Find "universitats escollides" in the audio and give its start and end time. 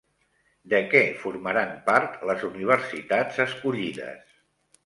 2.51-4.37